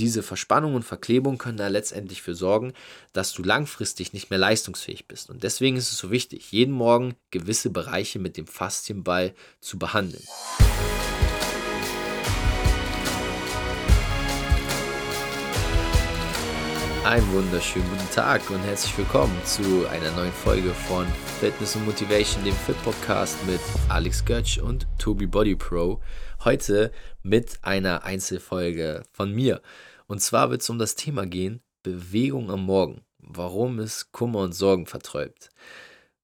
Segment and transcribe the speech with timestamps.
[0.00, 2.72] diese Verspannung und Verklebung können da letztendlich für sorgen,
[3.12, 5.28] dass du langfristig nicht mehr leistungsfähig bist.
[5.28, 10.24] Und deswegen ist es so wichtig, jeden Morgen gewisse Bereiche mit dem Faszienball zu behandeln.
[17.04, 21.06] Einen wunderschönen guten Tag und herzlich willkommen zu einer neuen Folge von
[21.40, 26.00] Fitness und Motivation, dem Fit Podcast mit Alex Götsch und Tobi Body Pro.
[26.44, 26.92] Heute
[27.22, 29.60] mit einer Einzelfolge von mir.
[30.10, 33.04] Und zwar wird es um das Thema gehen, Bewegung am Morgen.
[33.18, 35.50] Warum es Kummer und Sorgen verträumt.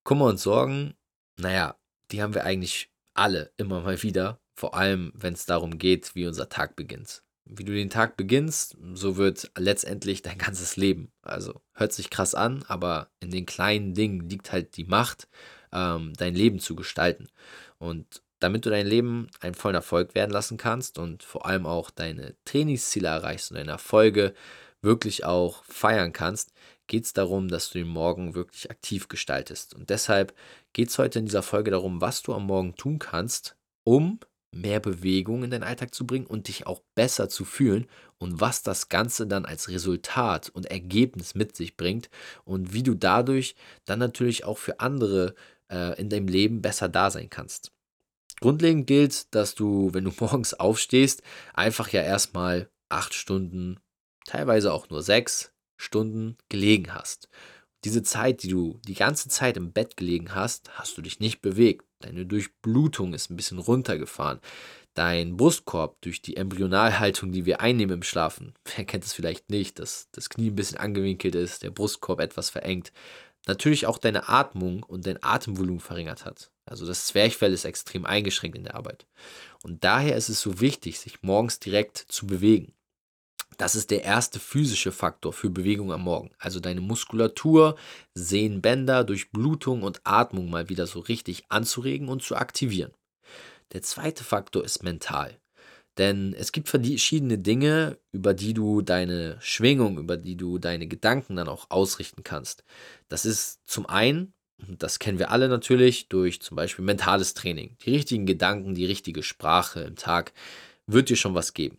[0.02, 0.94] Kummer und Sorgen,
[1.36, 1.78] naja,
[2.10, 4.40] die haben wir eigentlich alle immer mal wieder.
[4.56, 7.22] Vor allem, wenn es darum geht, wie unser Tag beginnt.
[7.44, 11.12] Wie du den Tag beginnst, so wird letztendlich dein ganzes Leben.
[11.22, 15.28] Also hört sich krass an, aber in den kleinen Dingen liegt halt die Macht,
[15.70, 17.28] ähm, dein Leben zu gestalten.
[17.78, 21.90] Und damit du dein Leben einen vollen Erfolg werden lassen kannst und vor allem auch
[21.90, 24.34] deine Trainingsziele erreichst und deine Erfolge
[24.82, 26.52] wirklich auch feiern kannst,
[26.86, 29.74] geht es darum, dass du den Morgen wirklich aktiv gestaltest.
[29.74, 30.34] Und deshalb
[30.72, 34.20] geht es heute in dieser Folge darum, was du am Morgen tun kannst, um
[34.52, 37.86] mehr Bewegung in deinen Alltag zu bringen und dich auch besser zu fühlen
[38.18, 42.08] und was das Ganze dann als Resultat und Ergebnis mit sich bringt
[42.44, 45.34] und wie du dadurch dann natürlich auch für andere
[45.70, 47.72] äh, in deinem Leben besser da sein kannst.
[48.40, 51.22] Grundlegend gilt, dass du, wenn du morgens aufstehst,
[51.54, 53.80] einfach ja erstmal acht Stunden,
[54.24, 57.28] teilweise auch nur sechs Stunden gelegen hast.
[57.84, 61.40] Diese Zeit, die du die ganze Zeit im Bett gelegen hast, hast du dich nicht
[61.40, 61.84] bewegt.
[62.00, 64.40] Deine Durchblutung ist ein bisschen runtergefahren.
[64.94, 69.78] Dein Brustkorb durch die Embryonalhaltung, die wir einnehmen im Schlafen, wer kennt es vielleicht nicht,
[69.78, 72.92] dass das Knie ein bisschen angewinkelt ist, der Brustkorb etwas verengt,
[73.46, 76.50] natürlich auch deine Atmung und dein Atemvolumen verringert hat.
[76.66, 79.06] Also das Zwerchfell ist extrem eingeschränkt in der Arbeit.
[79.62, 82.74] Und daher ist es so wichtig, sich morgens direkt zu bewegen.
[83.56, 86.30] Das ist der erste physische Faktor für Bewegung am Morgen.
[86.38, 87.76] Also deine Muskulatur,
[88.14, 92.92] Sehnenbänder, Durchblutung und Atmung mal wieder so richtig anzuregen und zu aktivieren.
[93.72, 95.38] Der zweite Faktor ist mental.
[95.96, 101.36] Denn es gibt verschiedene Dinge, über die du deine Schwingung, über die du deine Gedanken
[101.36, 102.64] dann auch ausrichten kannst.
[103.08, 107.76] Das ist zum einen, das kennen wir alle natürlich, durch zum Beispiel mentales Training.
[107.84, 110.32] Die richtigen Gedanken, die richtige Sprache im Tag
[110.86, 111.78] wird dir schon was geben.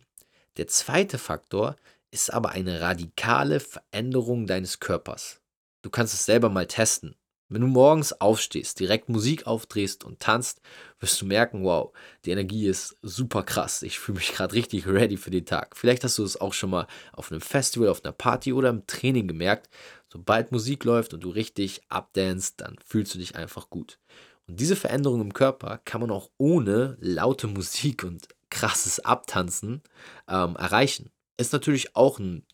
[0.56, 1.76] Der zweite Faktor
[2.10, 5.40] ist aber eine radikale Veränderung deines Körpers.
[5.82, 7.14] Du kannst es selber mal testen.
[7.50, 10.60] Wenn du morgens aufstehst, direkt Musik aufdrehst und tanzt,
[11.00, 11.92] wirst du merken, wow,
[12.26, 13.82] die Energie ist super krass.
[13.82, 15.74] Ich fühle mich gerade richtig ready für den Tag.
[15.74, 18.86] Vielleicht hast du es auch schon mal auf einem Festival, auf einer Party oder im
[18.86, 19.70] Training gemerkt.
[20.10, 23.98] Sobald Musik läuft und du richtig abdanst, dann fühlst du dich einfach gut.
[24.46, 29.82] Und diese Veränderung im Körper kann man auch ohne laute Musik und krasses Abtanzen
[30.26, 31.10] ähm, erreichen.
[31.36, 32.46] Ist natürlich auch ein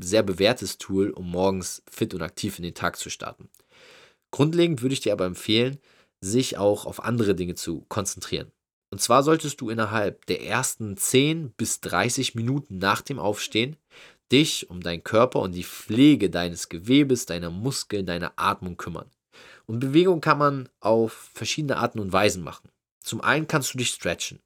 [0.00, 3.48] sehr bewährtes Tool, um morgens fit und aktiv in den Tag zu starten.
[4.30, 5.78] Grundlegend würde ich dir aber empfehlen,
[6.20, 8.52] sich auch auf andere Dinge zu konzentrieren.
[8.90, 13.76] Und zwar solltest du innerhalb der ersten 10 bis 30 Minuten nach dem Aufstehen
[14.32, 19.10] dich um deinen Körper und die Pflege deines Gewebes, deiner Muskeln, deiner Atmung kümmern.
[19.66, 22.70] Und Bewegung kann man auf verschiedene Arten und Weisen machen.
[23.02, 24.40] Zum einen kannst du dich stretchen.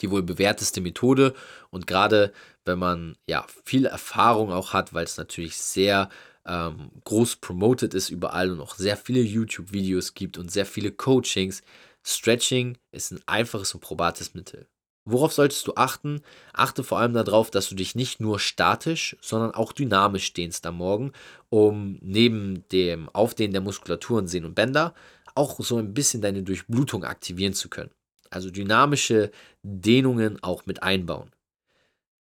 [0.00, 1.34] Die wohl bewährteste Methode
[1.70, 2.32] und gerade
[2.64, 6.08] wenn man ja viel Erfahrung auch hat, weil es natürlich sehr
[6.46, 11.62] ähm, groß promoted ist überall und auch sehr viele YouTube-Videos gibt und sehr viele Coachings.
[12.04, 14.66] Stretching ist ein einfaches und probates Mittel.
[15.10, 16.20] Worauf solltest du achten?
[16.52, 20.76] Achte vor allem darauf, dass du dich nicht nur statisch, sondern auch dynamisch dehnst am
[20.76, 21.12] Morgen,
[21.48, 24.94] um neben dem Aufdehnen der Muskulaturen, Sehnen und Bänder
[25.34, 27.90] auch so ein bisschen deine Durchblutung aktivieren zu können.
[28.28, 29.30] Also dynamische
[29.62, 31.30] Dehnungen auch mit einbauen.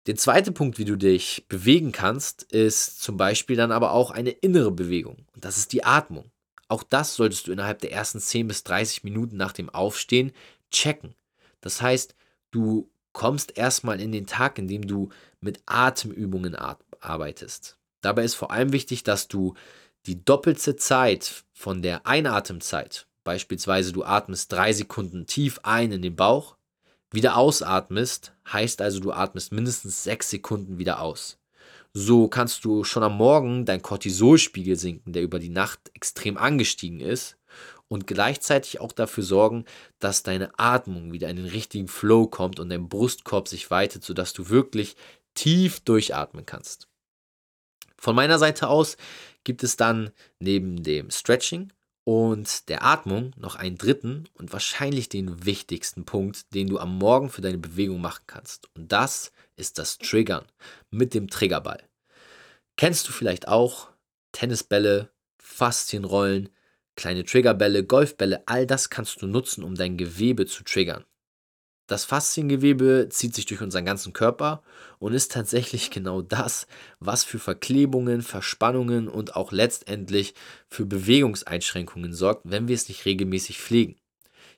[0.06, 4.30] Der zweite Punkt, wie du dich bewegen kannst, ist zum Beispiel dann aber auch eine
[4.30, 5.26] innere Bewegung.
[5.34, 6.30] Und das ist die Atmung.
[6.68, 10.30] Auch das solltest du innerhalb der ersten 10 bis 30 Minuten nach dem Aufstehen
[10.70, 11.16] checken.
[11.60, 12.14] Das heißt,
[12.56, 16.56] du kommst erstmal in den Tag, indem du mit Atemübungen
[17.00, 17.76] arbeitest.
[18.00, 19.54] Dabei ist vor allem wichtig, dass du
[20.06, 26.16] die doppelte Zeit von der Einatemzeit, beispielsweise du atmest drei Sekunden tief ein in den
[26.16, 26.56] Bauch,
[27.10, 31.38] wieder ausatmest, heißt also, du atmest mindestens sechs Sekunden wieder aus.
[31.92, 37.00] So kannst du schon am Morgen dein Cortisolspiegel sinken, der über die Nacht extrem angestiegen
[37.00, 37.36] ist,
[37.88, 39.65] und gleichzeitig auch dafür sorgen,
[39.98, 44.33] dass deine Atmung wieder in den richtigen Flow kommt und dein Brustkorb sich weitet, sodass
[44.33, 44.97] du wirklich
[45.34, 46.88] tief durchatmen kannst.
[47.97, 48.97] Von meiner Seite aus
[49.44, 50.10] gibt es dann
[50.41, 51.72] neben dem Stretching
[52.04, 57.30] und der Atmung noch einen dritten und wahrscheinlich den wichtigsten Punkt, den du am Morgen
[57.30, 58.68] für deine Bewegung machen kannst.
[58.77, 60.44] Und das ist das Triggern
[60.91, 61.83] mit dem Triggerball.
[62.77, 63.88] Kennst du vielleicht auch
[64.33, 66.50] Tennisbälle, Faszienrollen,
[66.97, 71.04] kleine Triggerbälle, Golfbälle, all das kannst du nutzen, um dein Gewebe zu triggern.
[71.87, 74.63] Das Fasziengewebe zieht sich durch unseren ganzen Körper
[74.98, 76.66] und ist tatsächlich genau das,
[76.98, 80.34] was für Verklebungen, Verspannungen und auch letztendlich
[80.69, 83.97] für Bewegungseinschränkungen sorgt, wenn wir es nicht regelmäßig pflegen.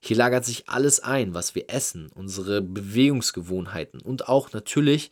[0.00, 5.10] Hier lagert sich alles ein, was wir essen, unsere Bewegungsgewohnheiten und auch natürlich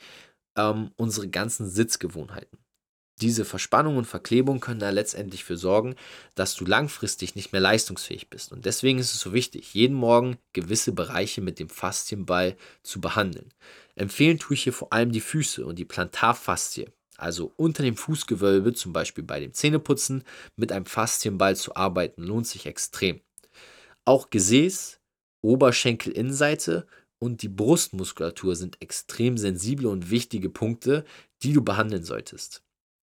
[0.56, 2.58] ähm, unsere ganzen Sitzgewohnheiten.
[3.22, 5.94] Diese Verspannung und Verklebung können da letztendlich für sorgen,
[6.34, 8.52] dass du langfristig nicht mehr leistungsfähig bist.
[8.52, 13.54] Und deswegen ist es so wichtig, jeden Morgen gewisse Bereiche mit dem Faszienball zu behandeln.
[13.94, 18.74] Empfehlen tue ich hier vor allem die Füße und die Plantarfaszie, also unter dem Fußgewölbe,
[18.74, 20.22] zum Beispiel bei dem Zähneputzen,
[20.56, 23.20] mit einem Faszienball zu arbeiten, lohnt sich extrem.
[24.04, 25.00] Auch Gesäß,
[25.40, 26.86] Oberschenkelinnenseite
[27.18, 31.06] und die Brustmuskulatur sind extrem sensible und wichtige Punkte,
[31.42, 32.65] die du behandeln solltest.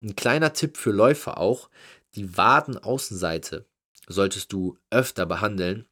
[0.04, 1.70] Ein kleiner Tipp für Läufer auch,
[2.16, 3.66] die Wadenaußenseite
[4.08, 5.86] solltest du öfter behandeln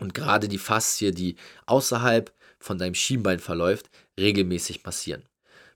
[0.00, 1.36] und gerade die Faszie, die
[1.66, 5.22] außerhalb von deinem Schienbein verläuft, regelmäßig massieren.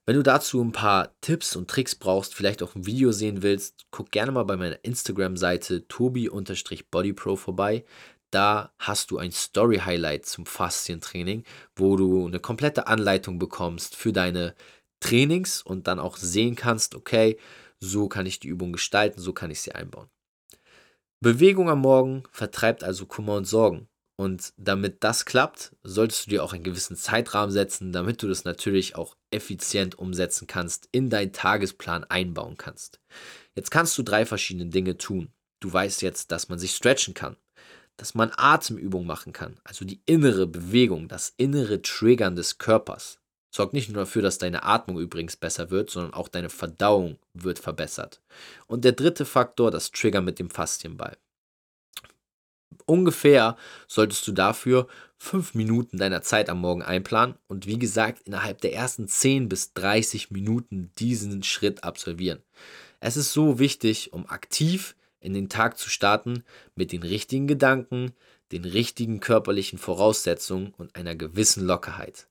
[0.06, 3.86] Wenn du dazu ein paar Tipps und Tricks brauchst, vielleicht auch ein Video sehen willst,
[3.92, 7.84] guck gerne mal bei meiner Instagram-Seite tobi-bodypro vorbei.
[8.30, 11.44] Da hast du ein Story-Highlight zum Faszientraining,
[11.76, 14.54] wo du eine komplette Anleitung bekommst für deine
[15.00, 17.38] Trainings und dann auch sehen kannst, okay,
[17.80, 20.08] so kann ich die Übung gestalten, so kann ich sie einbauen.
[21.20, 23.88] Bewegung am Morgen vertreibt also Kummer und Sorgen.
[24.20, 28.44] Und damit das klappt, solltest du dir auch einen gewissen Zeitrahmen setzen, damit du das
[28.44, 33.00] natürlich auch effizient umsetzen kannst, in deinen Tagesplan einbauen kannst.
[33.54, 35.32] Jetzt kannst du drei verschiedene Dinge tun.
[35.60, 37.36] Du weißt jetzt, dass man sich stretchen kann,
[37.96, 43.20] dass man Atemübungen machen kann, also die innere Bewegung, das innere Triggern des Körpers.
[43.50, 47.58] Sorgt nicht nur dafür, dass deine Atmung übrigens besser wird, sondern auch deine Verdauung wird
[47.58, 48.20] verbessert.
[48.66, 51.16] Und der dritte Faktor, das Trigger mit dem Faszienball.
[52.84, 53.56] Ungefähr
[53.86, 54.86] solltest du dafür
[55.18, 59.72] fünf Minuten deiner Zeit am Morgen einplanen und wie gesagt innerhalb der ersten 10 bis
[59.74, 62.42] 30 Minuten diesen Schritt absolvieren.
[63.00, 66.44] Es ist so wichtig, um aktiv in den Tag zu starten
[66.74, 68.12] mit den richtigen Gedanken,
[68.52, 72.28] den richtigen körperlichen Voraussetzungen und einer gewissen Lockerheit.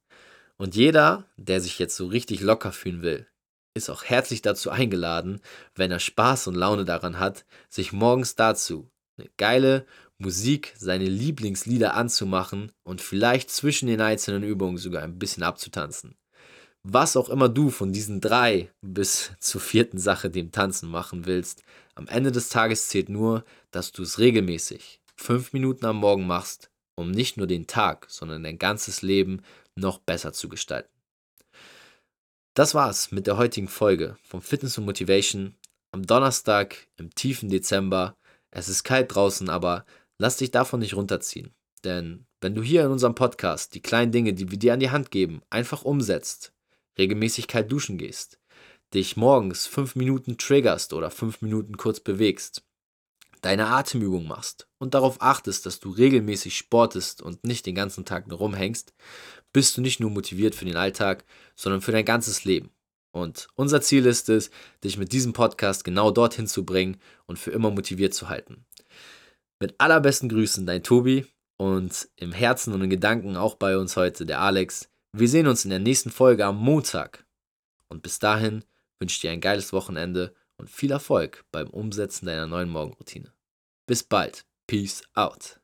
[0.58, 3.28] Und jeder, der sich jetzt so richtig locker fühlen will,
[3.76, 5.40] ist auch herzlich dazu eingeladen,
[5.76, 9.86] wenn er Spaß und Laune daran hat, sich morgens dazu eine geile
[10.18, 16.16] Musik, seine Lieblingslieder anzumachen und vielleicht zwischen den einzelnen Übungen sogar ein bisschen abzutanzen.
[16.84, 21.64] Was auch immer du von diesen drei bis zur vierten Sache, dem Tanzen machen willst,
[21.96, 26.70] am Ende des Tages zählt nur, dass du es regelmäßig fünf Minuten am Morgen machst,
[26.96, 29.42] um nicht nur den Tag, sondern dein ganzes Leben
[29.78, 30.90] noch besser zu gestalten.
[32.54, 35.56] Das war's mit der heutigen Folge von Fitness und Motivation
[35.92, 38.18] am Donnerstag im tiefen Dezember.
[38.52, 39.86] Es ist kalt draußen, aber
[40.18, 41.54] lass dich davon nicht runterziehen.
[41.84, 44.90] Denn wenn du hier in unserem Podcast die kleinen Dinge, die wir dir an die
[44.90, 46.54] Hand geben, einfach umsetzt,
[46.98, 48.40] regelmäßig kalt duschen gehst,
[48.94, 52.64] dich morgens fünf Minuten triggerst oder fünf Minuten kurz bewegst,
[53.42, 58.28] deine Atemübung machst und darauf achtest, dass du regelmäßig sportest und nicht den ganzen Tag
[58.28, 58.94] nur rumhängst,
[59.54, 61.26] bist du nicht nur motiviert für den Alltag,
[61.56, 62.72] sondern für dein ganzes Leben.
[63.12, 64.52] Und unser Ziel ist es,
[64.84, 68.66] dich mit diesem Podcast genau dorthin zu bringen und für immer motiviert zu halten.
[69.60, 71.26] Mit allerbesten Grüßen, dein Tobi
[71.58, 74.90] und im Herzen und in Gedanken auch bei uns heute der Alex.
[75.14, 77.26] Wir sehen uns in der nächsten Folge am Montag.
[77.88, 78.64] Und bis dahin
[79.00, 83.34] wünsche ich dir ein geiles Wochenende und viel Erfolg beim Umsetzen deiner neuen Morgenroutine.
[83.86, 84.46] Bis bald.
[84.68, 85.60] Peace out.